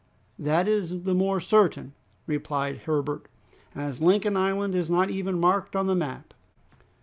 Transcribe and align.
"That 0.39 0.67
is 0.67 1.03
the 1.03 1.13
more 1.13 1.39
certain," 1.39 1.93
replied 2.25 2.77
Herbert, 2.87 3.27
"as 3.75 4.01
Lincoln 4.01 4.35
Island 4.35 4.73
is 4.73 4.89
not 4.89 5.11
even 5.11 5.39
marked 5.39 5.75
on 5.75 5.85
the 5.85 5.93
map." 5.93 6.33